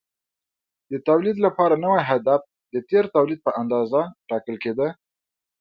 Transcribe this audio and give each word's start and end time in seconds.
د 0.91 0.93
تولید 1.07 1.37
لپاره 1.45 1.81
نوی 1.85 2.01
هدف 2.09 2.41
د 2.73 2.75
تېر 2.89 3.03
تولید 3.15 3.39
په 3.45 3.51
اندازه 3.61 4.01
ټاکل 4.29 4.55
کېده. 4.63 4.87